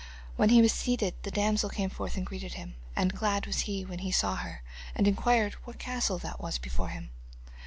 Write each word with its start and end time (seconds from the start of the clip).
When 0.35 0.49
he 0.49 0.63
was 0.63 0.73
seated 0.73 1.13
the 1.21 1.29
damsel 1.29 1.69
came 1.69 1.91
forth 1.91 2.17
and 2.17 2.25
greeted 2.25 2.55
him, 2.55 2.73
and 2.95 3.13
glad 3.13 3.45
was 3.45 3.59
he 3.69 3.85
when 3.85 3.99
he 3.99 4.11
saw 4.11 4.35
her 4.37 4.63
and 4.95 5.07
inquired 5.07 5.53
what 5.63 5.77
castle 5.77 6.17
that 6.17 6.41
was 6.41 6.57
before 6.57 6.89
him. 6.89 7.11